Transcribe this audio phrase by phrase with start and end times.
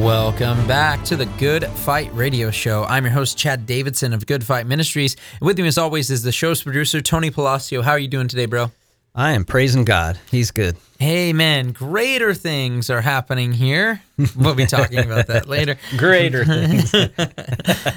[0.00, 2.84] Welcome back to the Good Fight Radio Show.
[2.84, 5.14] I'm your host, Chad Davidson of Good Fight Ministries.
[5.42, 7.82] With me, as always, is the show's producer, Tony Palacio.
[7.82, 8.72] How are you doing today, bro?
[9.14, 10.18] I am praising God.
[10.30, 10.78] He's good.
[11.00, 14.02] Hey, man, greater things are happening here.
[14.36, 15.78] We'll be talking about that later.
[15.96, 16.92] Greater things.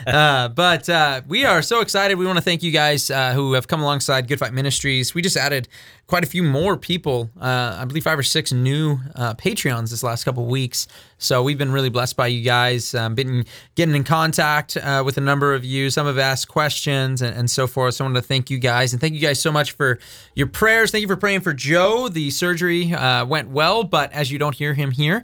[0.08, 2.18] uh, but uh, we are so excited.
[2.18, 5.14] We want to thank you guys uh, who have come alongside Good Fight Ministries.
[5.14, 5.68] We just added
[6.08, 7.30] quite a few more people.
[7.40, 10.88] Uh, I believe five or six new uh, Patreons this last couple weeks.
[11.18, 12.94] So we've been really blessed by you guys.
[12.96, 13.46] Um, been
[13.76, 15.90] getting in contact uh, with a number of you.
[15.90, 17.96] Some have asked questions and, and so forth.
[17.96, 20.00] So I want to thank you guys and thank you guys so much for
[20.36, 20.92] your prayers.
[20.92, 22.08] Thank you for praying for Joe.
[22.10, 22.93] The surgery
[23.28, 25.24] went well, but as you don't hear him here,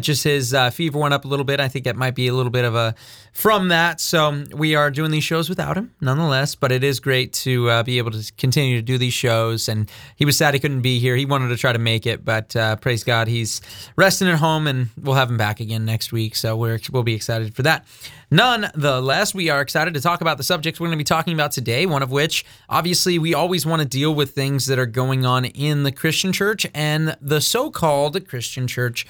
[0.00, 1.60] just his fever went up a little bit.
[1.60, 2.94] I think it might be a little bit of a
[3.32, 4.00] from that.
[4.00, 6.54] So we are doing these shows without him, nonetheless.
[6.54, 9.68] But it is great to uh, be able to continue to do these shows.
[9.68, 11.16] And he was sad he couldn't be here.
[11.16, 13.60] He wanted to try to make it, but uh, praise God, he's
[13.96, 16.36] resting at home, and we'll have him back again next week.
[16.36, 17.84] So we're we'll be excited for that.
[18.34, 21.52] Nonetheless, we are excited to talk about the subjects we're going to be talking about
[21.52, 21.86] today.
[21.86, 25.44] One of which, obviously, we always want to deal with things that are going on
[25.44, 29.06] in the Christian church and the so-called Christian church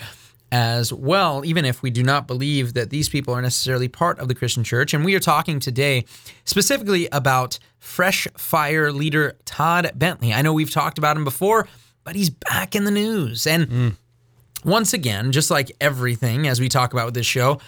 [0.52, 4.28] as well, even if we do not believe that these people are necessarily part of
[4.28, 4.92] the Christian church.
[4.92, 6.04] And we are talking today
[6.44, 10.34] specifically about Fresh Fire leader Todd Bentley.
[10.34, 11.66] I know we've talked about him before,
[12.04, 13.46] but he's back in the news.
[13.46, 13.96] And mm.
[14.66, 17.58] once again, just like everything as we talk about with this show,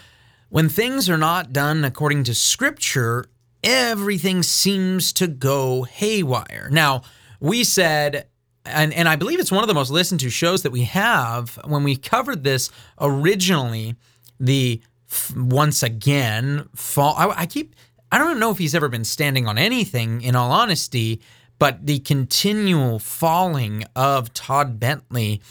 [0.49, 3.25] when things are not done according to scripture,
[3.63, 6.69] everything seems to go haywire.
[6.71, 7.03] Now,
[7.39, 8.27] we said
[8.67, 11.59] and and I believe it's one of the most listened to shows that we have.
[11.65, 13.95] When we covered this originally,
[14.39, 17.15] the f- once again fall.
[17.17, 17.75] I, I keep.
[18.11, 20.21] I don't know if he's ever been standing on anything.
[20.21, 21.21] In all honesty,
[21.59, 25.41] but the continual falling of Todd Bentley,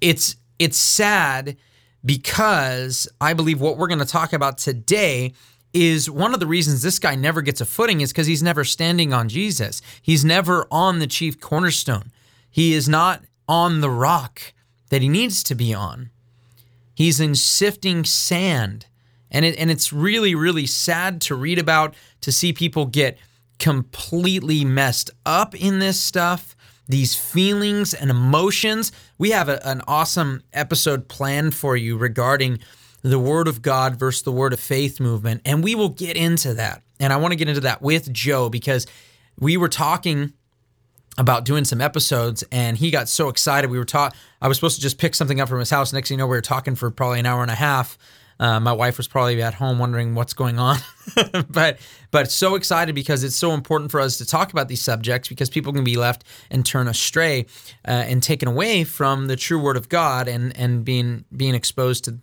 [0.00, 1.56] it's it's sad
[2.04, 5.32] because I believe what we're going to talk about today
[5.72, 8.64] is one of the reasons this guy never gets a footing is because he's never
[8.64, 9.82] standing on Jesus.
[10.00, 12.10] He's never on the chief cornerstone.
[12.50, 14.54] He is not on the rock
[14.90, 16.10] that he needs to be on.
[16.94, 18.86] He's in sifting sand.
[19.30, 23.18] And it, and it's really really sad to read about to see people get
[23.58, 26.56] completely messed up in this stuff
[26.88, 32.58] these feelings and emotions we have a, an awesome episode planned for you regarding
[33.02, 36.54] the word of god versus the word of faith movement and we will get into
[36.54, 38.86] that and i want to get into that with joe because
[39.38, 40.32] we were talking
[41.18, 43.70] about doing some episodes and he got so excited.
[43.70, 45.92] We were taught I was supposed to just pick something up from his house.
[45.92, 47.98] Next thing you know, we were talking for probably an hour and a half.
[48.40, 50.78] Uh, my wife was probably at home wondering what's going on,
[51.50, 51.78] but
[52.10, 55.50] but so excited because it's so important for us to talk about these subjects because
[55.50, 57.46] people can be left and turn astray
[57.86, 62.04] uh, and taken away from the true Word of God and and being being exposed
[62.04, 62.18] to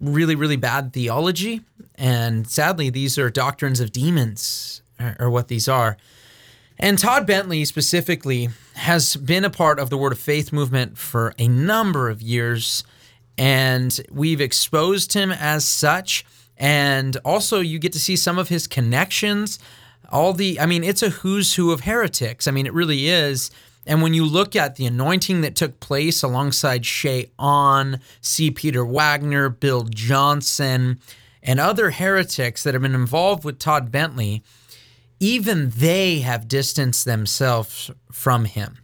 [0.00, 1.62] really really bad theology.
[1.96, 4.82] And sadly these are doctrines of demons
[5.18, 5.96] or what these are.
[6.82, 11.34] And Todd Bentley specifically has been a part of the Word of Faith movement for
[11.38, 12.84] a number of years,
[13.38, 16.24] and we've exposed him as such.
[16.56, 19.58] And also, you get to see some of his connections.
[20.10, 22.46] All the, I mean, it's a who's who of heretics.
[22.46, 23.50] I mean, it really is.
[23.86, 28.50] And when you look at the anointing that took place alongside Ché Ahn, C.
[28.50, 31.00] Peter Wagner, Bill Johnson,
[31.42, 34.42] and other heretics that have been involved with Todd Bentley,
[35.18, 38.78] even they have distanced themselves from him.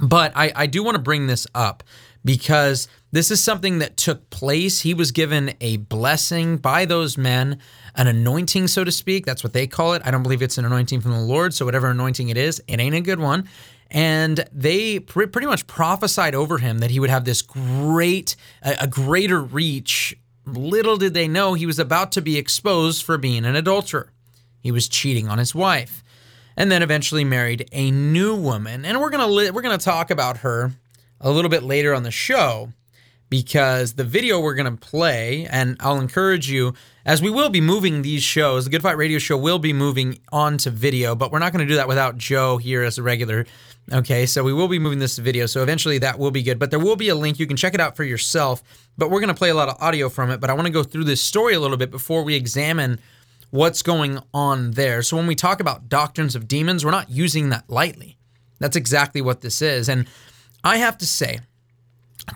[0.00, 1.82] But I, I do want to bring this up
[2.28, 4.82] because this is something that took place.
[4.82, 7.58] He was given a blessing by those men,
[7.94, 9.24] an anointing, so to speak.
[9.24, 10.02] That's what they call it.
[10.04, 11.54] I don't believe it's an anointing from the Lord.
[11.54, 13.48] So, whatever anointing it is, it ain't a good one.
[13.90, 18.76] And they pr- pretty much prophesied over him that he would have this great, a,
[18.80, 20.14] a greater reach.
[20.44, 24.12] Little did they know he was about to be exposed for being an adulterer.
[24.60, 26.04] He was cheating on his wife.
[26.58, 28.84] And then eventually married a new woman.
[28.84, 30.72] And we're to li- we're to talk about her
[31.20, 32.72] a little bit later on the show.
[33.30, 36.74] because the video we're going to play, and I'll encourage you,
[37.04, 40.18] as we will be moving these shows, the Good Fight Radio Show will be moving
[40.32, 43.02] on to video, but we're not going to do that without Joe here as a
[43.02, 43.46] regular.
[43.92, 46.58] Okay, so we will be moving this to video, so eventually that will be good,
[46.58, 47.38] but there will be a link.
[47.38, 48.62] You can check it out for yourself,
[48.96, 50.40] but we're going to play a lot of audio from it.
[50.40, 52.98] But I want to go through this story a little bit before we examine
[53.50, 55.02] what's going on there.
[55.02, 58.18] So when we talk about doctrines of demons, we're not using that lightly.
[58.58, 59.88] That's exactly what this is.
[59.88, 60.06] And
[60.62, 61.38] I have to say,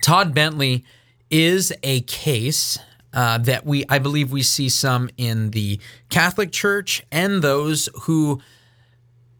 [0.01, 0.85] Todd Bentley
[1.29, 2.79] is a case
[3.13, 5.79] uh, that we, I believe, we see some in the
[6.09, 8.41] Catholic Church and those who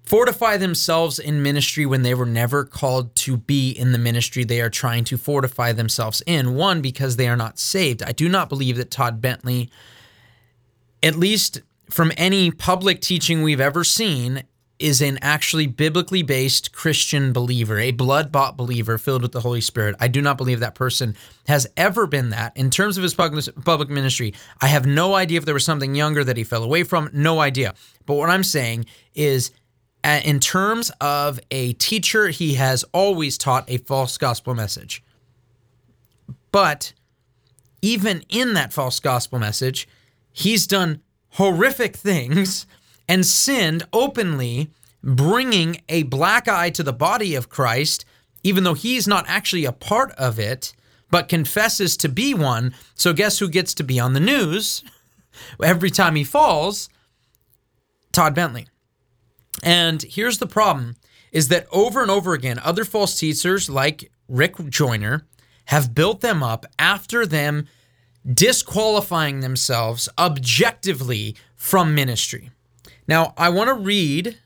[0.04, 4.62] fortify themselves in ministry when they were never called to be in the ministry they
[4.62, 6.56] are trying to fortify themselves in.
[6.56, 8.04] One, because they are not saved.
[8.04, 9.72] I do not believe that Todd Bentley,
[11.02, 14.44] at least from any public teaching we've ever seen,
[14.80, 19.62] is an actually biblically based Christian believer, a blood bought believer filled with the Holy
[19.62, 19.96] Spirit.
[20.00, 21.16] I do not believe that person
[21.48, 22.56] has ever been that.
[22.58, 26.24] In terms of his public ministry, I have no idea if there was something younger
[26.24, 27.76] that he fell away from, no idea.
[28.06, 29.52] But what I'm saying is,
[30.04, 35.04] uh, in terms of a teacher, he has always taught a false gospel message.
[36.52, 36.94] But
[37.82, 39.88] even in that false gospel message,
[40.32, 42.66] he's done horrific things
[43.08, 44.72] and sinned openly,
[45.04, 48.06] bringing a black eye to the body of Christ,
[48.44, 50.74] even though he's not actually a part of it,
[51.10, 52.74] but confesses to be one.
[52.96, 54.84] So, guess who gets to be on the news
[55.64, 56.90] every time he falls?
[58.12, 58.68] Todd Bentley.
[59.62, 60.96] And here's the problem
[61.32, 65.26] is that over and over again, other false teachers like Rick Joyner
[65.66, 67.68] have built them up after them
[68.32, 72.52] disqualifying themselves objectively from ministry.
[73.08, 74.38] Now, I want to read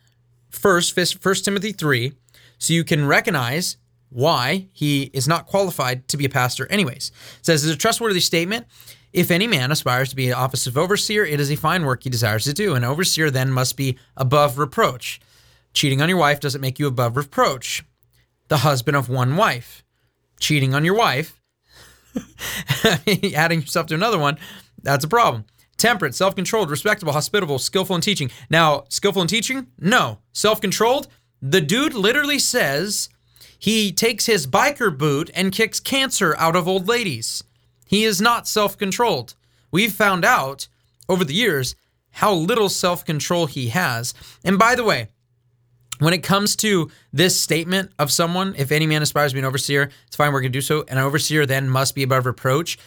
[0.49, 2.13] first First Timothy 3
[2.57, 3.77] so you can recognize
[4.09, 7.11] why he is not qualified to be a pastor anyways.
[7.39, 8.65] It says it's a trustworthy statement.
[9.13, 12.03] If any man aspires to be an office of overseer, it is a fine work
[12.03, 12.75] he desires to do.
[12.75, 15.19] An overseer then must be above reproach.
[15.73, 17.83] Cheating on your wife doesn't make you above reproach.
[18.47, 19.83] The husband of one wife.
[20.39, 21.41] Cheating on your wife,
[23.35, 24.37] adding yourself to another one,
[24.83, 25.45] that's a problem
[25.77, 28.31] temperate, self controlled, respectable, hospitable, skillful in teaching.
[28.49, 29.67] Now, skillful in teaching?
[29.79, 30.19] No.
[30.33, 31.07] Self controlled?
[31.41, 33.09] The dude literally says
[33.59, 37.43] he takes his biker boot and kicks cancer out of old ladies.
[37.85, 39.35] He is not self controlled.
[39.71, 40.67] We've found out
[41.09, 41.75] over the years
[42.11, 44.13] how little self control he has.
[44.43, 45.07] And by the way,
[45.99, 49.45] when it comes to this statement of someone, if any man aspires to be an
[49.45, 50.85] overseer, it's fine, we're going to do so.
[50.89, 52.77] An overseer then must be above reproach.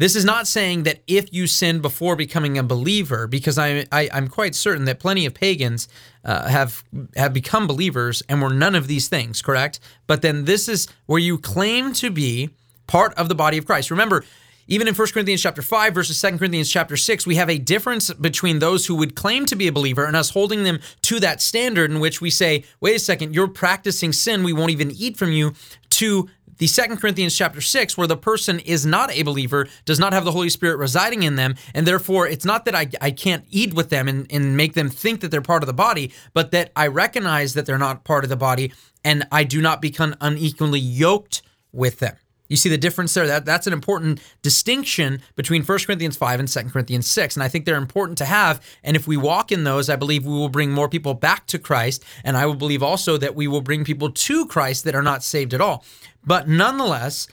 [0.00, 4.08] This is not saying that if you sin before becoming a believer, because I, I
[4.12, 5.88] am quite certain that plenty of pagans
[6.24, 6.82] uh, have
[7.16, 9.78] have become believers and were none of these things, correct?
[10.06, 12.48] But then this is where you claim to be
[12.86, 13.90] part of the body of Christ.
[13.90, 14.24] Remember,
[14.70, 18.10] even in 1 Corinthians chapter 5 versus 2 Corinthians chapter 6, we have a difference
[18.14, 21.42] between those who would claim to be a believer and us holding them to that
[21.42, 25.18] standard in which we say, wait a second, you're practicing sin, we won't even eat
[25.18, 25.52] from you,
[25.90, 26.30] to
[26.60, 30.26] the Second Corinthians chapter 6, where the person is not a believer, does not have
[30.26, 33.72] the Holy Spirit residing in them, and therefore it's not that I, I can't eat
[33.72, 36.70] with them and, and make them think that they're part of the body, but that
[36.76, 40.80] I recognize that they're not part of the body and I do not become unequally
[40.80, 41.40] yoked
[41.72, 42.16] with them.
[42.50, 43.28] You see the difference there?
[43.28, 47.36] That, that's an important distinction between 1 Corinthians 5 and 2 Corinthians 6.
[47.36, 48.60] And I think they're important to have.
[48.82, 51.60] And if we walk in those, I believe we will bring more people back to
[51.60, 52.04] Christ.
[52.24, 55.22] And I will believe also that we will bring people to Christ that are not
[55.22, 55.84] saved at all.
[56.26, 57.28] But nonetheless,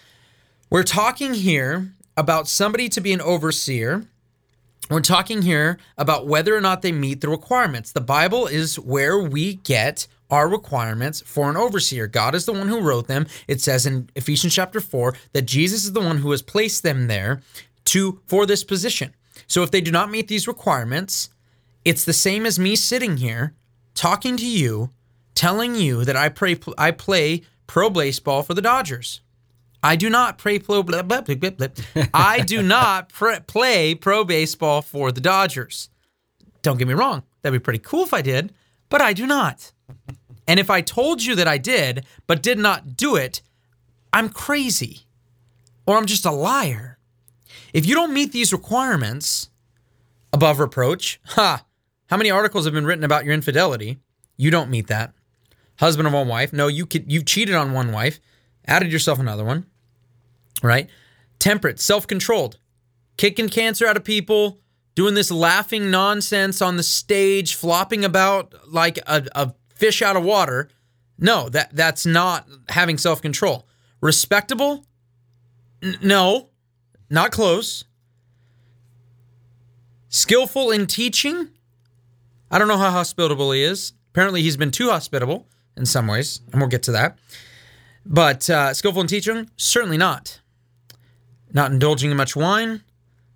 [0.69, 4.05] we're talking here about somebody to be an overseer.
[4.91, 7.91] We're talking here about whether or not they meet the requirements.
[7.91, 12.07] The Bible is where we get are requirements for an overseer.
[12.07, 13.27] God is the one who wrote them.
[13.47, 17.07] It says in Ephesians chapter 4 that Jesus is the one who has placed them
[17.07, 17.41] there
[17.85, 19.13] to for this position.
[19.47, 21.29] So if they do not meet these requirements,
[21.85, 23.53] it's the same as me sitting here
[23.93, 24.91] talking to you,
[25.35, 29.21] telling you that I pray I play pro baseball for the Dodgers.
[29.83, 32.03] I do not play pro blah, blah, blah, blah, blah.
[32.13, 35.89] I do not play pro baseball for the Dodgers.
[36.61, 38.53] Don't get me wrong, that'd be pretty cool if I did,
[38.89, 39.71] but I do not.
[40.47, 43.41] And if I told you that I did, but did not do it,
[44.13, 45.01] I'm crazy
[45.85, 46.97] or I'm just a liar.
[47.73, 49.49] If you don't meet these requirements
[50.31, 51.65] above reproach, ha,
[52.09, 53.99] how many articles have been written about your infidelity?
[54.37, 55.13] You don't meet that.
[55.79, 56.53] Husband of one wife.
[56.53, 58.19] No, you could, you cheated on one wife,
[58.65, 59.65] added yourself another one,
[60.63, 60.89] right?
[61.39, 62.57] Temperate, self controlled,
[63.17, 64.59] kicking cancer out of people,
[64.95, 70.23] doing this laughing nonsense on the stage, flopping about like a, a fish out of
[70.23, 70.69] water.
[71.19, 73.67] No, that that's not having self-control.
[74.01, 74.85] Respectable?
[75.81, 76.49] N- no,
[77.09, 77.85] not close.
[80.09, 81.49] Skillful in teaching.
[82.49, 83.93] I don't know how hospitable he is.
[84.11, 87.17] Apparently, he's been too hospitable in some ways, and we'll get to that.
[88.05, 90.39] But uh, skillful in teaching, certainly not.
[91.51, 92.83] Not indulging in much wine,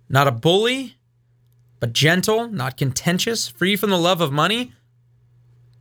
[0.08, 0.96] not a bully,
[1.78, 4.72] but gentle, not contentious, free from the love of money,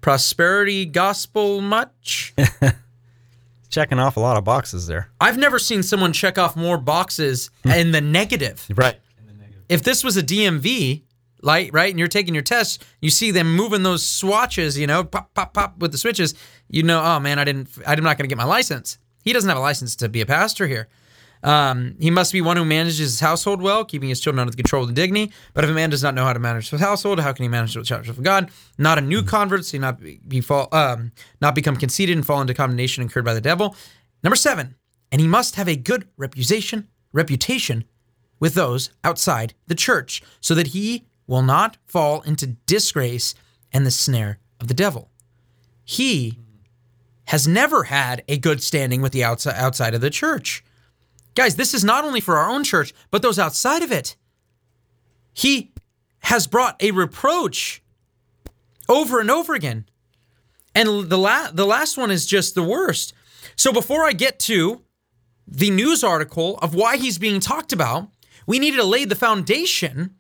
[0.02, 2.34] prosperity gospel much.
[3.70, 5.10] Checking off a lot of boxes there.
[5.22, 7.72] I've never seen someone check off more boxes hmm.
[7.72, 8.68] in the negative.
[8.76, 9.00] Right.
[9.26, 9.64] The negative.
[9.70, 11.04] If this was a DMV,
[11.42, 15.04] light, right, and you're taking your test, you see them moving those swatches, you know,
[15.04, 16.36] pop, pop, pop with the switches,
[16.70, 18.98] you know, oh man, I didn't, I'm not going to get my license.
[19.24, 20.88] He doesn't have a license to be a pastor here.
[21.44, 24.58] Um, he must be one who manages his household well, keeping his children under the
[24.58, 25.34] control of the dignity.
[25.54, 27.50] But if a man does not know how to manage his household, how can he
[27.50, 28.52] manage the church of God?
[28.78, 32.42] Not a new convert, so he not be fall, um, not become conceited and fall
[32.42, 33.76] into condemnation incurred by the devil.
[34.24, 34.76] Number seven,
[35.12, 37.86] and he must have a good reputation, reputation
[38.40, 43.34] with those outside the church, so that he will not fall into disgrace
[43.72, 45.10] and the snare of the devil.
[45.84, 46.38] He
[47.26, 50.64] has never had a good standing with the outside outside of the church.
[51.36, 54.16] Guys, this is not only for our own church, but those outside of it.
[55.34, 55.72] He
[56.24, 57.82] has brought a reproach
[58.90, 59.86] over and over again.
[60.76, 63.14] And the la- the last one is just the worst.
[63.56, 64.82] So before I get to
[65.48, 68.10] the news article of why he's being talked about,
[68.46, 70.16] we needed to lay the foundation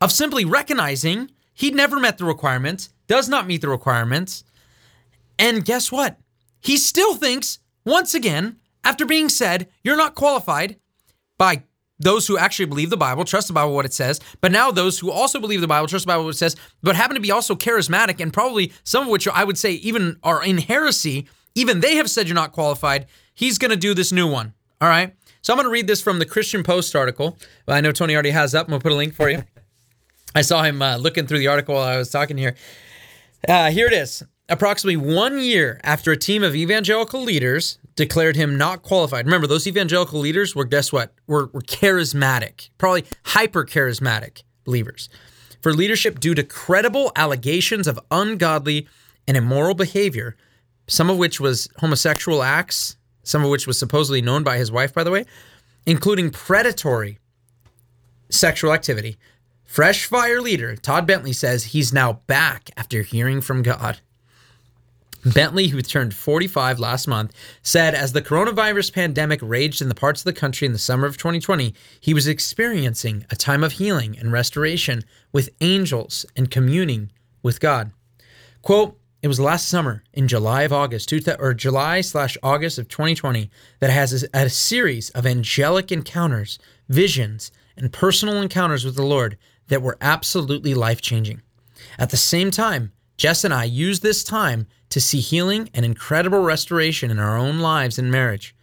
[0.00, 4.44] of simply recognizing he never met the requirements, does not meet the requirements.
[5.38, 6.18] And guess what?
[6.60, 10.76] He still thinks, once again, after being said, you're not qualified
[11.38, 11.64] by
[11.98, 14.98] those who actually believe the Bible, trust the Bible, what it says, but now those
[14.98, 17.30] who also believe the Bible, trust the Bible, what it says, but happen to be
[17.30, 21.80] also charismatic and probably some of which I would say even are in heresy, even
[21.80, 23.06] they have said you're not qualified.
[23.32, 24.54] He's going to do this new one.
[24.80, 25.14] All right.
[25.40, 27.38] So I'm going to read this from the Christian Post article.
[27.68, 28.66] I know Tony already has up.
[28.66, 29.44] I'm going to put a link for you.
[30.34, 32.56] I saw him uh, looking through the article while I was talking here.
[33.48, 34.22] Uh, here it is.
[34.48, 39.24] Approximately one year after a team of evangelical leaders declared him not qualified.
[39.24, 41.12] Remember, those evangelical leaders were, guess what?
[41.26, 45.08] Were, were charismatic, probably hyper charismatic believers.
[45.60, 48.88] For leadership due to credible allegations of ungodly
[49.26, 50.36] and immoral behavior,
[50.86, 54.92] some of which was homosexual acts, some of which was supposedly known by his wife,
[54.92, 55.24] by the way,
[55.86, 57.18] including predatory
[58.28, 59.16] sexual activity.
[59.64, 64.00] Fresh Fire leader Todd Bentley says he's now back after hearing from God.
[65.24, 70.20] Bentley, who turned 45 last month, said as the coronavirus pandemic raged in the parts
[70.20, 74.18] of the country in the summer of 2020, he was experiencing a time of healing
[74.18, 77.10] and restoration with angels and communing
[77.42, 77.92] with God.
[78.62, 83.50] Quote, it was last summer in July of August, or July slash August of 2020,
[83.80, 86.58] that has a, a series of angelic encounters,
[86.90, 89.38] visions, and personal encounters with the Lord
[89.68, 91.40] that were absolutely life changing.
[91.98, 96.38] At the same time, Jess and I used this time to see healing and incredible
[96.38, 98.54] restoration in our own lives and marriage.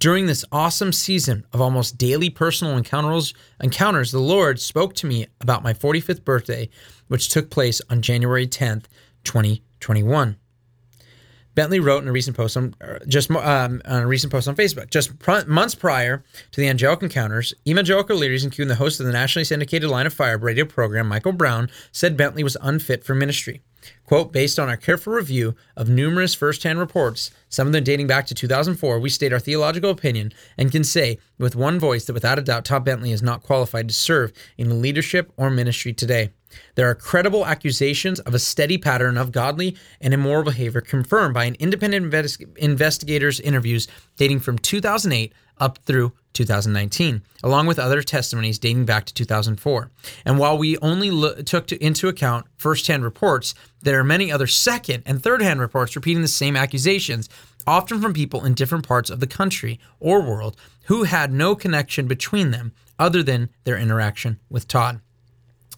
[0.00, 5.28] During this awesome season of almost daily personal encounters, encounters, the Lord spoke to me
[5.40, 6.68] about my 45th birthday,
[7.06, 8.86] which took place on January 10th,
[9.22, 10.36] 2021.
[11.54, 14.56] Bentley wrote in a recent post on uh, just um, on a recent post on
[14.56, 14.90] Facebook.
[14.90, 19.12] Just pr- months prior to the angelic encounters, evangelical leaders, including the host of the
[19.12, 23.62] nationally syndicated Line of Fire radio program, Michael Brown, said Bentley was unfit for ministry.
[24.08, 28.26] Quote, based on our careful review of numerous firsthand reports, some of them dating back
[28.26, 32.38] to 2004, we state our theological opinion and can say with one voice that without
[32.38, 36.30] a doubt, Todd Bentley is not qualified to serve in leadership or ministry today.
[36.74, 41.44] There are credible accusations of a steady pattern of godly and immoral behavior confirmed by
[41.44, 48.58] an independent investi- investigator's interviews dating from 2008 up through 2019, along with other testimonies
[48.58, 49.90] dating back to 2004.
[50.24, 54.46] And while we only lo- took to, into account firsthand reports, there are many other
[54.46, 57.28] second and third hand reports repeating the same accusations,
[57.66, 60.56] often from people in different parts of the country or world
[60.86, 65.00] who had no connection between them other than their interaction with Todd.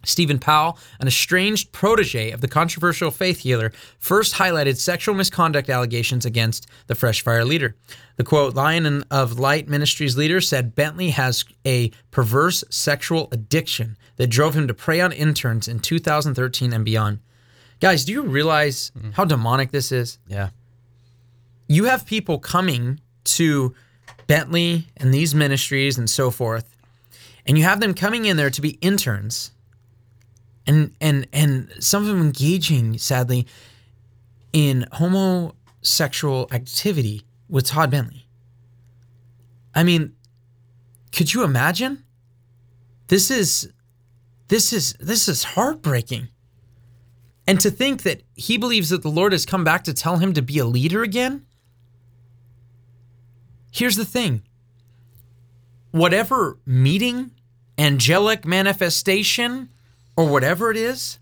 [0.04, 6.24] Stephen Powell, an estranged protege of the controversial faith healer, first highlighted sexual misconduct allegations
[6.24, 7.76] against the Fresh Fire leader.
[8.16, 14.28] The quote, Lion of Light Ministries leader said Bentley has a perverse sexual addiction that
[14.28, 17.18] drove him to prey on interns in 2013 and beyond.
[17.80, 19.12] Guys, do you realize mm.
[19.14, 20.18] how demonic this is?
[20.28, 20.50] Yeah.
[21.66, 23.74] You have people coming to
[24.26, 26.76] Bentley and these ministries and so forth,
[27.46, 29.52] and you have them coming in there to be interns
[30.66, 33.46] and and and some of them engaging sadly
[34.52, 38.26] in homosexual activity with Todd Bentley.
[39.74, 40.14] I mean,
[41.12, 42.04] Could you imagine?
[43.08, 43.72] This is
[44.48, 46.28] this is this is heartbreaking.
[47.50, 50.32] And to think that he believes that the Lord has come back to tell him
[50.34, 51.46] to be a leader again?
[53.72, 54.42] Here's the thing.
[55.90, 57.32] Whatever meeting,
[57.76, 59.68] angelic manifestation,
[60.16, 61.18] or whatever it is,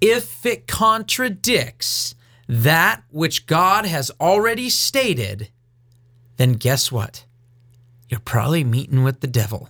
[0.00, 2.14] if it contradicts
[2.48, 5.48] that which God has already stated,
[6.36, 7.24] then guess what?
[8.08, 9.68] You're probably meeting with the devil.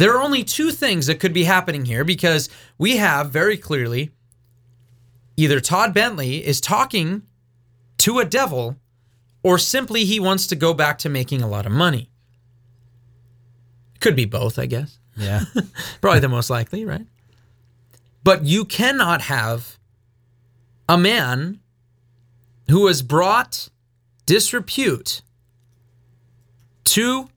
[0.00, 4.12] There are only two things that could be happening here because we have very clearly
[5.36, 7.24] either Todd Bentley is talking
[7.98, 8.78] to a devil
[9.42, 12.08] or simply he wants to go back to making a lot of money.
[14.00, 14.98] Could be both, I guess.
[15.18, 15.44] Yeah.
[16.00, 17.06] Probably the most likely, right?
[18.24, 19.78] But you cannot have
[20.88, 21.60] a man
[22.70, 23.68] who has brought
[24.24, 25.20] disrepute
[26.84, 27.28] to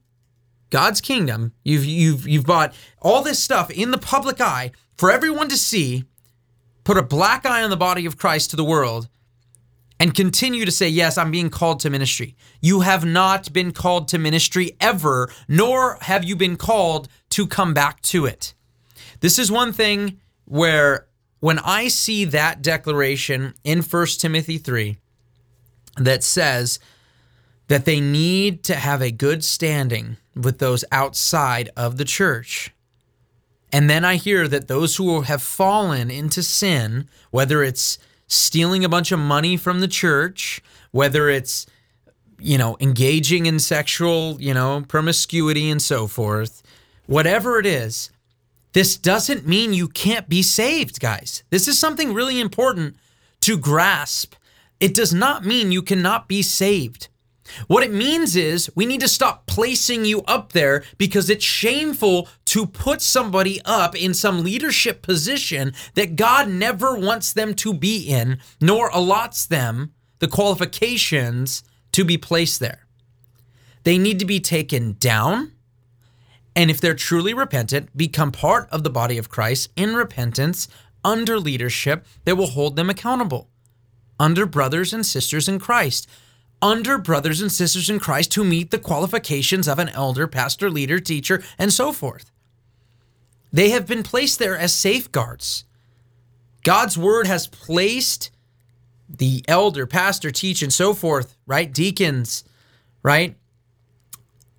[0.74, 1.52] God's kingdom.
[1.62, 6.02] You've you've you've bought all this stuff in the public eye for everyone to see,
[6.82, 9.08] put a black eye on the body of Christ to the world,
[10.00, 12.34] and continue to say, Yes, I'm being called to ministry.
[12.60, 17.72] You have not been called to ministry ever, nor have you been called to come
[17.72, 18.52] back to it.
[19.20, 21.06] This is one thing where
[21.38, 24.96] when I see that declaration in 1 Timothy 3
[25.98, 26.80] that says
[27.68, 32.72] that they need to have a good standing with those outside of the church.
[33.72, 38.88] And then I hear that those who have fallen into sin, whether it's stealing a
[38.88, 41.66] bunch of money from the church, whether it's
[42.38, 46.62] you know, engaging in sexual, you know, promiscuity and so forth,
[47.06, 48.10] whatever it is,
[48.72, 51.42] this doesn't mean you can't be saved, guys.
[51.50, 52.96] This is something really important
[53.40, 54.34] to grasp.
[54.80, 57.08] It does not mean you cannot be saved.
[57.66, 62.28] What it means is we need to stop placing you up there because it's shameful
[62.46, 68.02] to put somebody up in some leadership position that God never wants them to be
[68.08, 72.86] in, nor allots them the qualifications to be placed there.
[73.84, 75.52] They need to be taken down.
[76.56, 80.68] And if they're truly repentant, become part of the body of Christ in repentance
[81.04, 83.50] under leadership that will hold them accountable,
[84.18, 86.08] under brothers and sisters in Christ
[86.60, 90.98] under brothers and sisters in Christ who meet the qualifications of an elder, pastor, leader,
[90.98, 92.30] teacher, and so forth.
[93.52, 95.64] They have been placed there as safeguards.
[96.64, 98.30] God's word has placed
[99.08, 101.72] the elder, pastor, teach, and so forth, right?
[101.72, 102.42] Deacons,
[103.02, 103.36] right?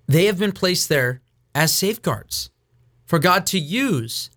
[0.06, 1.20] They have been placed there
[1.54, 2.50] as safeguards
[3.04, 4.30] for God to use.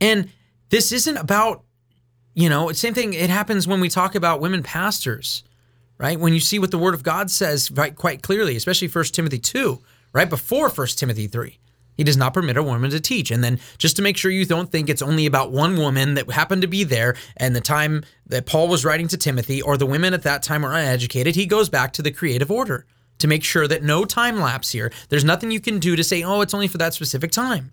[0.00, 0.30] And
[0.70, 1.62] this isn't about,
[2.34, 3.14] you know, same thing.
[3.14, 5.44] It happens when we talk about women pastors
[6.02, 6.18] right?
[6.18, 9.38] When you see what the word of God says right quite clearly, especially 1 Timothy
[9.38, 9.80] 2,
[10.12, 11.58] right before 1 Timothy 3.
[11.96, 13.30] He does not permit a woman to teach.
[13.30, 16.28] And then just to make sure you don't think it's only about one woman that
[16.32, 19.86] happened to be there and the time that Paul was writing to Timothy or the
[19.86, 22.84] women at that time were uneducated, he goes back to the creative order
[23.18, 24.90] to make sure that no time lapse here.
[25.08, 27.72] There's nothing you can do to say, oh, it's only for that specific time.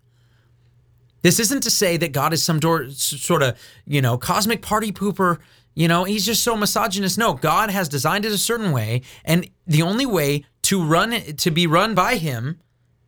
[1.22, 4.92] This isn't to say that God is some door, sort of, you know, cosmic party
[4.92, 5.40] pooper
[5.76, 7.18] you know, he's just so misogynist.
[7.18, 11.52] No, God has designed it a certain way, and the only way to run to
[11.52, 12.60] be run by him,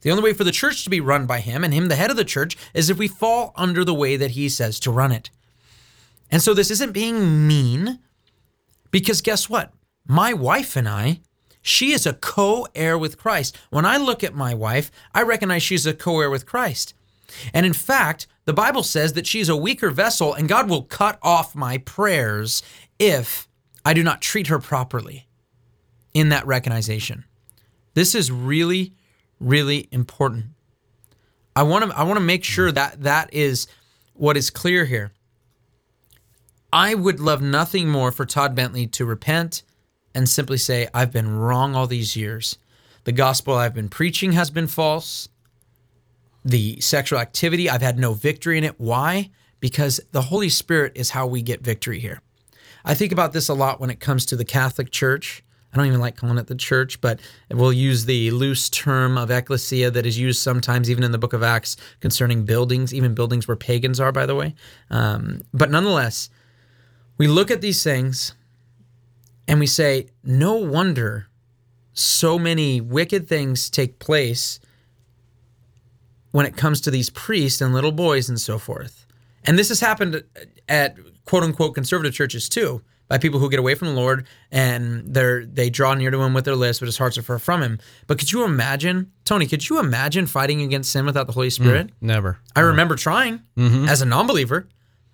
[0.02, 2.10] the only way for the church to be run by him and him the head
[2.12, 5.12] of the church is if we fall under the way that he says to run
[5.12, 5.30] it.
[6.32, 8.00] And so this isn't being mean
[8.90, 9.74] because guess what?
[10.08, 11.22] My wife and I,
[11.62, 13.58] she is a co-heir with Christ.
[13.70, 16.94] When I look at my wife, I recognize she's a co-heir with Christ.
[17.54, 20.84] And in fact, the Bible says that she is a weaker vessel and God will
[20.84, 22.64] cut off my prayers
[23.00, 23.48] if
[23.86, 25.28] I do not treat her properly
[26.14, 27.26] in that recognition.
[27.94, 28.94] This is really,
[29.40, 30.46] really important.
[31.56, 32.76] I want to I want to make sure mm.
[32.76, 33.68] that that is
[34.14, 35.12] what is clear here.
[36.72, 39.64] I would love nothing more for Todd Bentley to repent
[40.16, 42.58] and simply say, I've been wrong all these years.
[43.04, 45.28] The gospel I've been preaching has been false
[46.44, 47.70] the sexual activity.
[47.70, 48.80] I've had no victory in it.
[48.80, 49.30] Why?
[49.60, 52.22] Because the Holy Spirit is how we get victory here.
[52.84, 55.44] I think about this a lot when it comes to the Catholic Church.
[55.74, 59.32] I don't even like calling it the church, but we'll use the loose term of
[59.32, 63.48] ecclesia that is used sometimes, even in the book of Acts, concerning buildings, even buildings
[63.48, 64.54] where pagans are, by the way.
[64.90, 66.30] Um, but nonetheless,
[67.18, 68.34] we look at these things
[69.48, 71.28] and we say, no wonder
[71.94, 74.60] so many wicked things take place
[76.32, 79.06] when it comes to these priests and little boys and so forth.
[79.46, 80.24] And this has happened
[80.70, 82.82] at quote unquote conservative churches too.
[83.08, 86.34] by people who get away from the Lord and they're they draw near to him
[86.34, 87.80] with their lips, but his hearts are far from him.
[88.08, 91.90] But could you imagine, Tony, could you imagine fighting against sin without the Holy Spirit?
[92.00, 92.40] Never.
[92.56, 93.88] I remember trying Mm-hmm.
[93.90, 94.68] as a non-believer.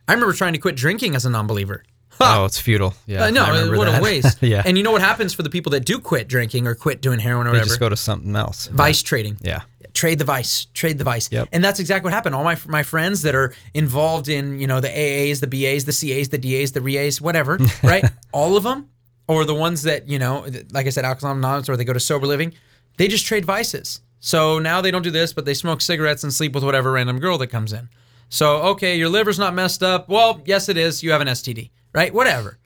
[0.07, 1.83] I remember trying to quit drinking as a non-believer.
[2.19, 2.93] Oh, it's futile.
[3.05, 3.29] Yeah.
[3.29, 3.99] Know, I what that.
[3.99, 4.41] a waste.
[4.41, 4.63] yeah.
[4.65, 7.19] And you know what happens for the people that do quit drinking or quit doing
[7.19, 7.67] heroin or they whatever?
[7.67, 8.67] just go to something else.
[8.67, 9.37] Vice trading.
[9.41, 9.61] Yeah.
[9.97, 11.27] Trade the vice, trade the vice.
[11.31, 11.49] Yep.
[11.51, 12.35] And that's exactly what happened.
[12.35, 15.91] All my my friends that are involved in, you know, the AAs, the BAs, the
[15.91, 18.05] CAs, the DAs, the REAs, whatever, right?
[18.31, 18.91] All of them,
[19.27, 21.99] or the ones that, you know, like I said, Alcohol Anonymous, or they go to
[21.99, 22.53] sober living,
[22.97, 24.01] they just trade vices.
[24.19, 27.17] So now they don't do this, but they smoke cigarettes and sleep with whatever random
[27.17, 27.89] girl that comes in.
[28.29, 30.09] So, okay, your liver's not messed up.
[30.09, 31.01] Well, yes, it is.
[31.01, 32.13] You have an STD, right?
[32.13, 32.59] Whatever.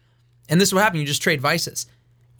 [0.49, 0.99] And this is what happens.
[0.99, 1.85] You just trade vices.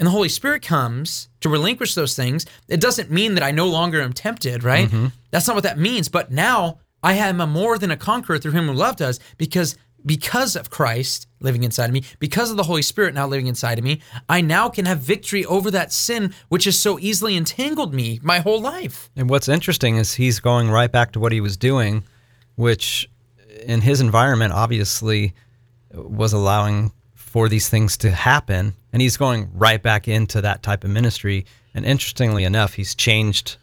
[0.01, 2.47] And the Holy Spirit comes to relinquish those things.
[2.67, 4.87] It doesn't mean that I no longer am tempted, right?
[4.87, 5.07] Mm-hmm.
[5.29, 6.09] That's not what that means.
[6.09, 9.77] But now I am a more than a conqueror through him who loved us because
[10.03, 13.77] because of Christ living inside of me, because of the Holy Spirit now living inside
[13.77, 17.93] of me, I now can have victory over that sin which has so easily entangled
[17.93, 19.11] me my whole life.
[19.15, 22.05] And what's interesting is he's going right back to what he was doing,
[22.55, 23.07] which
[23.67, 25.35] in his environment obviously
[25.93, 26.91] was allowing
[27.31, 28.73] for these things to happen.
[28.91, 31.45] And he's going right back into that type of ministry.
[31.73, 33.55] And interestingly enough, he's changed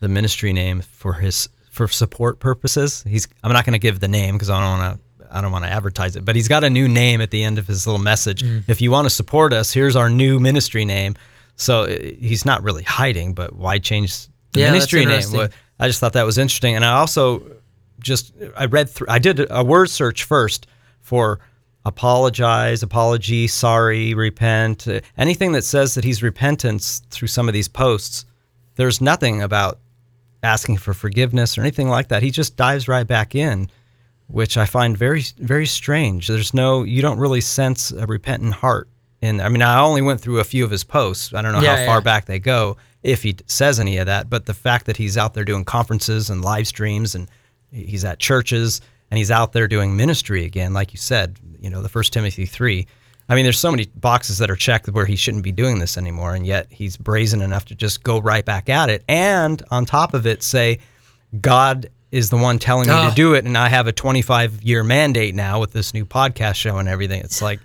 [0.00, 3.04] the ministry name for his for support purposes.
[3.06, 5.52] He's I'm not going to give the name because I don't want to I don't
[5.52, 7.86] want to advertise it, but he's got a new name at the end of his
[7.86, 8.42] little message.
[8.66, 11.14] If you want to support us, here's our new ministry name.
[11.54, 15.48] So uh, he's not really hiding, but why change the Yeah, ministry name?
[15.78, 17.42] I just thought that was interesting, and I also
[18.00, 19.06] just I read through.
[19.08, 20.66] I did a word search first
[21.00, 21.38] for
[21.84, 27.68] apologize, apology, sorry, repent, uh, anything that says that he's repentance through some of these
[27.68, 28.24] posts.
[28.76, 29.78] There's nothing about
[30.42, 32.22] asking for forgiveness or anything like that.
[32.22, 33.68] He just dives right back in,
[34.28, 36.28] which I find very very strange.
[36.28, 38.88] There's no you don't really sense a repentant heart.
[39.20, 41.32] And I mean, I only went through a few of his posts.
[41.32, 42.00] I don't know Yeah, how far yeah.
[42.00, 45.34] back they go if he says any of that, but the fact that he's out
[45.34, 47.28] there doing conferences and live streams and
[47.72, 48.80] he's at churches
[49.12, 52.46] and he's out there doing ministry again, like you said, you know, the First Timothy
[52.46, 52.86] three.
[53.28, 55.98] I mean, there's so many boxes that are checked where he shouldn't be doing this
[55.98, 59.84] anymore, and yet he's brazen enough to just go right back at it, and on
[59.84, 60.78] top of it, say,
[61.42, 63.02] God is the one telling me Oh.
[63.02, 63.14] to ah.
[63.14, 66.78] do it, and I have a 25 year mandate now with this new podcast show
[66.78, 67.20] and everything.
[67.20, 67.60] It's like,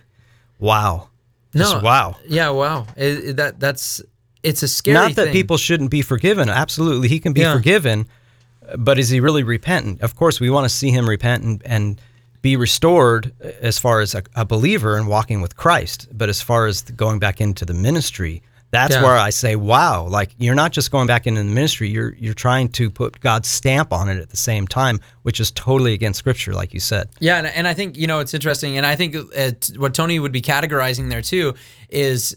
[0.59, 1.07] wow,
[1.55, 2.17] just wow.
[2.27, 2.87] Yeah, wow.
[2.97, 4.01] It- it- that that's
[4.43, 5.33] it's a scary Not that thing.
[5.33, 6.49] people shouldn't be forgiven.
[6.49, 7.53] Absolutely, he can be Yeah.
[7.53, 8.05] forgiven,
[8.77, 10.01] but is he really repentant?
[10.01, 12.01] Of course, we want to see him repent and, and
[12.41, 16.07] be restored as far as a, a believer and walking with Christ.
[16.11, 19.03] But as far as going back into the ministry, that's Yeah.
[19.03, 22.33] where I say, wow, like you're not just going back into the ministry, you're you're
[22.33, 26.19] trying to put God's stamp on it at the same time, which is totally against
[26.19, 27.07] scripture, like you said.
[27.19, 29.15] Yeah, and, and I think you know it's interesting, and I think
[29.77, 31.53] what Tony would be categorizing there too
[31.89, 32.35] is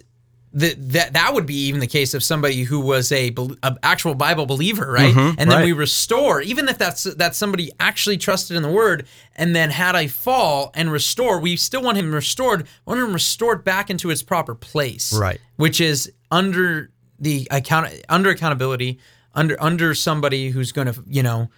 [0.52, 3.32] that that that would be even the case of somebody who was a,
[3.62, 5.14] a actual Bible believer, right?
[5.14, 5.40] Mm-hmm.
[5.40, 5.64] and then right.
[5.64, 9.94] we restore, even if that's that somebody actually trusted in the Word and then had
[9.94, 12.62] a fall and restore, we still want him restored.
[12.84, 15.40] We want him restored back into its proper place, Right.
[15.56, 18.98] Which is under the account under accountability,
[19.34, 21.48] under under somebody who's going to you know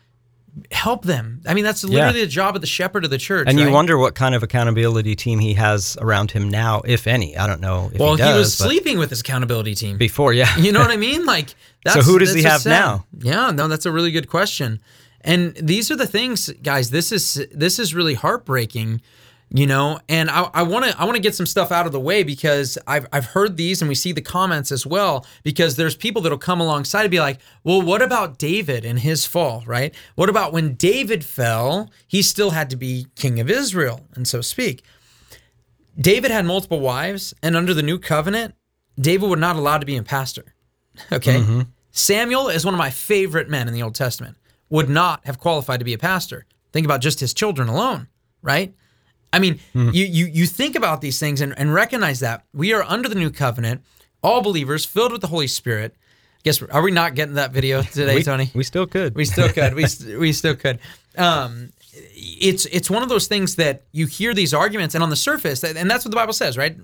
[0.70, 1.40] help them.
[1.46, 3.48] I mean, that's literally the job of the shepherd of the church.
[3.48, 7.36] And you wonder what kind of accountability team he has around him now, if any.
[7.36, 9.96] I don't know if Well, he he, was sleeping with his accountability team.
[9.96, 10.54] before, yeah.
[10.58, 11.24] You know what I mean?
[11.24, 12.70] Like, that's, who does he so have sad.
[12.70, 13.06] now?
[13.18, 14.80] Yeah, no, that's a really good question.
[15.22, 16.90] And these are the things, guys.
[16.90, 19.00] This is this is really heartbreaking,
[19.54, 20.00] you know.
[20.08, 22.78] And I want to I want to get some stuff out of the way because
[22.86, 25.26] I've I've heard these and we see the comments as well.
[25.42, 29.24] Because there's people that'll come alongside and be like, well, what about David and his
[29.26, 29.94] fall, right?
[30.14, 31.90] What about when David fell?
[32.06, 34.82] He still had to be king of Israel, and so speak.
[35.98, 38.54] David had multiple wives, and under the new covenant,
[38.98, 40.54] David was not allowed to be a pastor.
[41.10, 41.40] Okay.
[41.40, 41.62] Mm-hmm.
[41.90, 44.36] Samuel is one of my favorite men in the Old Testament,
[44.68, 46.44] would not have qualified to be a pastor.
[46.72, 48.08] Think about just his children alone,
[48.42, 48.74] right?
[49.32, 52.82] I mean, you, you you think about these things and, and recognize that we are
[52.82, 53.82] under the new covenant,
[54.22, 55.96] all believers filled with the Holy Spirit.
[56.44, 58.50] Guess are we not getting that video today, we, Tony?
[58.54, 59.14] we still could.
[59.14, 59.74] We still could.
[59.74, 60.80] We st- we still could.
[61.16, 65.16] Um, it's it's one of those things that you hear these arguments, and on the
[65.16, 66.76] surface, and that's what the Bible says, right?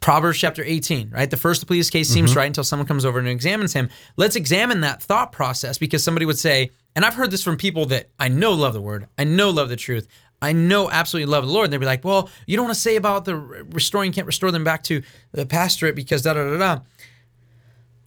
[0.00, 1.30] Proverbs chapter 18, right?
[1.30, 3.88] The first to please case seems right until someone comes over and examines him.
[4.16, 7.86] Let's examine that thought process because somebody would say, and I've heard this from people
[7.86, 10.08] that I know love the word, I know love the truth,
[10.42, 11.66] I know absolutely love the Lord.
[11.66, 14.50] And they'd be like, well, you don't want to say about the restoring, can't restore
[14.50, 16.80] them back to the pastorate because da da da da.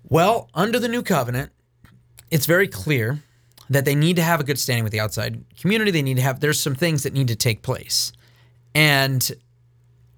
[0.08, 1.52] Well, under the new covenant,
[2.30, 3.24] it's very clear
[3.70, 5.90] that they need to have a good standing with the outside community.
[5.92, 8.12] They need to have, there's some things that need to take place.
[8.76, 9.32] And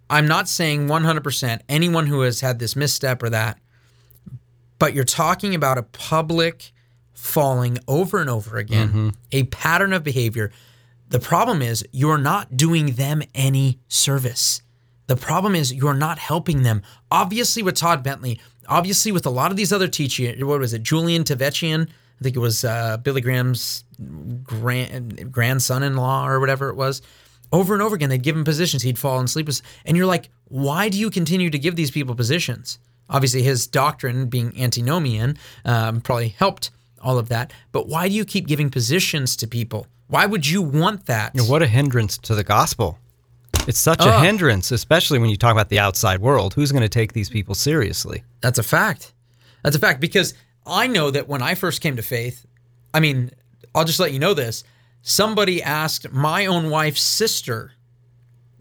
[0.09, 3.59] I'm not saying 100% anyone who has had this misstep or that,
[4.79, 6.71] but you're talking about a public
[7.13, 9.09] falling over and over again, mm-hmm.
[9.31, 10.51] a pattern of behavior.
[11.09, 14.61] The problem is you're not doing them any service.
[15.07, 16.81] The problem is you're not helping them.
[17.09, 20.83] Obviously, with Todd Bentley, obviously with a lot of these other teachers, what was it,
[20.83, 21.87] Tullian Tchividjian?
[21.87, 23.85] I think it was uh, Billy Graham's
[24.43, 27.01] grand, grandson-in-law or whatever it was.
[27.53, 28.83] Over and over again, they'd give him positions.
[28.83, 29.47] He'd fall asleep,
[29.85, 32.79] and you're like, why do you continue to give these people positions?
[33.09, 37.53] Obviously, his doctrine, being antinomian, um, probably helped all of that.
[37.71, 39.87] But why do you keep giving positions to people?
[40.07, 41.35] Why would you want that?
[41.35, 42.97] You know, what a hindrance to the gospel.
[43.67, 46.53] It's such a hindrance, especially when you talk about the outside world.
[46.53, 48.23] Who's going to take these people seriously?
[48.39, 49.13] That's a fact.
[49.63, 50.33] That's a fact because
[50.65, 52.45] I know that when I first came to faith,
[52.93, 53.31] I mean,
[53.75, 54.63] I'll just let you know this.
[55.01, 57.73] Somebody asked my own wife's sister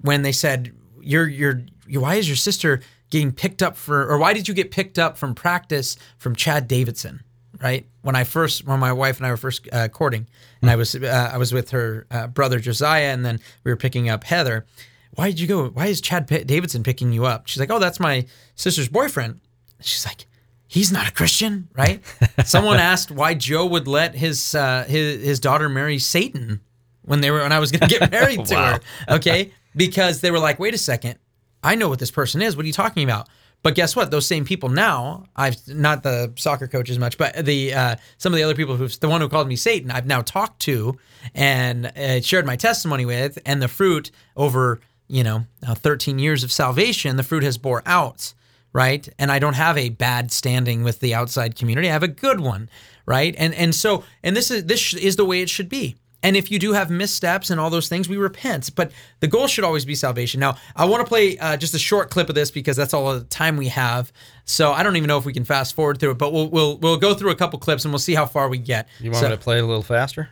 [0.01, 2.81] when they said, "You're you're you- why is your sister
[3.11, 6.67] getting picked up for or why did you get picked up from practice from Chad
[6.67, 7.23] Davidson?"
[7.63, 7.87] Right?
[8.03, 10.27] When I first when my wife and I were first uh, courting
[10.61, 13.77] and I was uh, I was with her uh, brother Josiah and then we were
[13.77, 14.67] picking up Heather.
[15.15, 15.69] Why did you go?
[15.69, 17.47] Why is Chad P- Davidson picking you up?
[17.47, 19.41] She's like, "Oh, that's my sister's boyfriend."
[19.81, 20.27] She's like,
[20.69, 22.03] he's not a Christian, right?
[22.45, 26.61] Someone asked why Joe would let his uh, his his daughter marry Satan
[27.03, 28.73] when they were when I was going to get married to Wow.
[29.09, 29.17] her.
[29.17, 31.19] Okay, because they were like, wait a second,
[31.63, 32.55] I know what this person is.
[32.57, 33.29] What are you talking about?
[33.63, 34.11] But guess what?
[34.11, 38.33] Those same people now, I've not the soccer coach as much, but the uh, some
[38.33, 40.97] of the other people who's the one who called me Satan, I've now talked to
[41.35, 46.45] and uh, shared my testimony with, and the fruit over you know uh, 13 years
[46.45, 48.35] of salvation, the fruit has bore out
[48.77, 49.09] right?
[49.19, 51.89] And I don't have a bad standing with the outside community.
[51.89, 52.69] I have a good one,
[53.07, 53.35] right?
[53.39, 55.97] And and so and this is this is the way it should be.
[56.23, 58.75] And if you do have missteps and all those things, we repent.
[58.75, 60.41] But the goal should always be salvation.
[60.41, 63.13] Now, I want to play uh, just a short clip of this because that's all
[63.15, 64.13] the time we have.
[64.45, 66.79] So I don't even know if we can fast forward through it, but we'll we'll
[66.79, 68.89] we'll go through a couple clips and we'll see how far we get.
[68.99, 70.31] You want So- me to play it a little faster?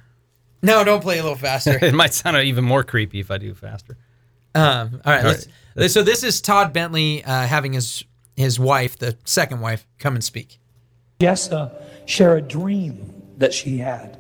[0.63, 1.79] No, don't play a little faster.
[1.85, 3.99] It might sound even more creepy if I do faster.
[4.55, 5.25] Um, all right,
[5.77, 8.03] let's, So this is Todd Bentley uh, having his
[8.37, 10.59] his wife, the second wife, come and speak.
[11.21, 11.71] Jessa
[12.07, 14.19] share a dream that she had.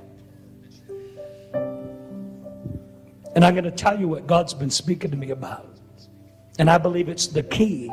[3.35, 5.77] And I'm going to tell you what God's been speaking to me about.
[6.59, 7.91] And I believe it's the key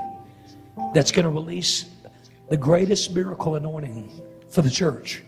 [0.94, 1.86] that's going to release
[2.50, 5.24] the greatest miracle anointing for the church.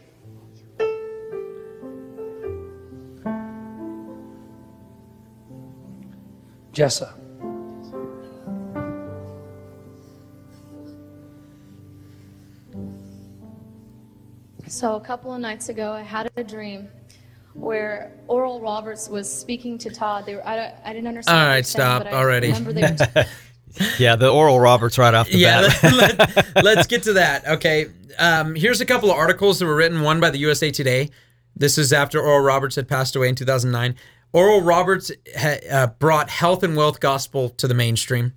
[6.73, 7.13] Jessa.
[14.67, 16.89] So a couple of nights ago, I had a dream
[17.53, 20.25] where Oral Roberts was speaking to Todd.
[20.25, 21.37] They were, I, don't- I didn't understand.
[21.37, 22.47] All what they right, said, stop but already.
[22.47, 23.25] Remember they were
[23.99, 26.45] Yeah, the oral Roberts right off the Yeah, bat.
[26.63, 27.47] let, us get to that.
[27.47, 27.87] Okay.
[28.19, 31.09] Um, here's a couple of articles that were written, one by the USA Today.
[31.55, 33.95] This is after Oral Roberts had passed away in 2009.
[34.31, 38.33] Oral Roberts ha, uh, brought health and wealth gospel to the mainstream.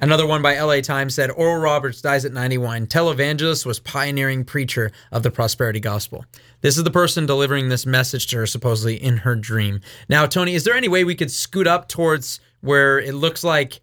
[0.00, 2.86] Another one by LA Times said Oral Roberts dies at 91.
[2.86, 6.24] Televangelist was pioneering preacher of the prosperity gospel.
[6.62, 9.80] This is the person delivering this message to her supposedly in her dream.
[10.08, 13.80] Now, Tony, is there any way we could scoot up towards where it looks like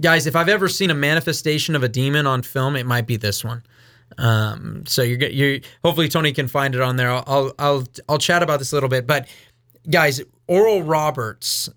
[0.00, 3.16] guys, if I've ever seen a manifestation of a demon on film, it might be
[3.16, 3.62] this one.
[4.18, 7.10] Um, so you're you hopefully Tony can find it on there.
[7.10, 9.28] I'll, I'll I'll I'll chat about this a little bit, but
[9.90, 11.68] guys, Oral Roberts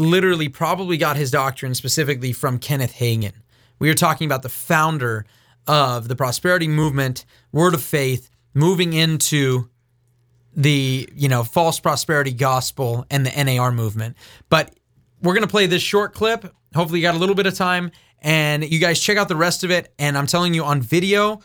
[0.00, 3.34] literally probably got his doctrine specifically from Kenneth Hagin.
[3.78, 5.26] We are talking about the founder
[5.66, 9.68] of the prosperity movement, Word of Faith, moving into
[10.56, 14.16] the you know false prosperity gospel and the NAR movement.
[14.48, 14.74] But
[15.22, 16.52] we're gonna play this short clip.
[16.74, 19.64] Hopefully, you got a little bit of time, and you guys check out the rest
[19.64, 19.92] of it.
[19.98, 21.40] And I'm telling you, on video,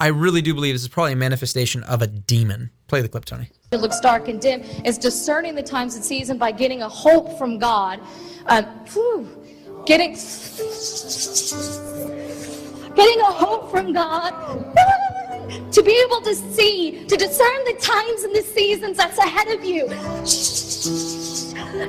[0.00, 2.70] I really do believe this is probably a manifestation of a demon.
[2.86, 3.50] Play the clip, Tony.
[3.72, 4.60] it looks dark and dim.
[4.84, 8.00] It's discerning the times and season by getting a hope from God.
[8.46, 9.28] Um, whew,
[9.86, 10.12] getting
[12.94, 14.74] getting a hope from God.
[15.72, 19.64] To be able to see, to discern the times and the seasons that's ahead of
[19.64, 19.86] you.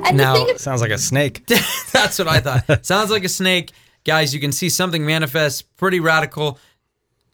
[0.06, 1.46] And Now- the thing Sounds like a snake.
[1.92, 2.86] That's what I thought.
[2.86, 3.72] Sounds like a snake.
[4.04, 6.58] Guys, you can see something manifest, pretty radical.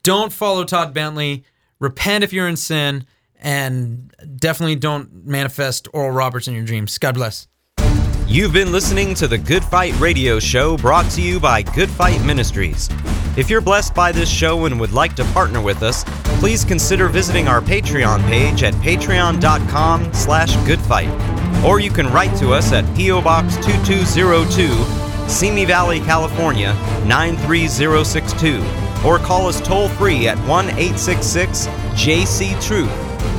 [0.07, 1.43] Don't follow Todd Bentley.
[1.79, 3.05] Repent if you're in sin,
[3.41, 6.97] and definitely don't manifest Oral Roberts in your dreams.
[6.97, 7.49] God bless.
[8.25, 12.23] You've been listening to the Good Fight Radio Show brought to you by Good Fight
[12.23, 12.87] Ministries.
[13.35, 16.05] If you're blessed by this show and would like to partner with us,
[16.39, 21.09] please consider visiting our Patreon page at patreon.com slash goodfight.
[21.65, 23.23] Or you can write to us at P.O.
[23.23, 26.71] Box 2202, Simi Valley, California
[27.05, 32.89] 93062, or call us toll free at 1 866 JC Truth.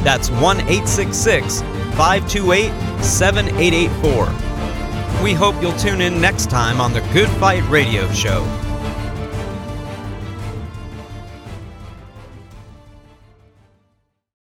[0.04, 1.62] That's 1 866
[1.96, 2.70] 528
[3.02, 5.22] 7884.
[5.22, 8.67] We hope you'll tune in next time on the Good Fight Radio Show.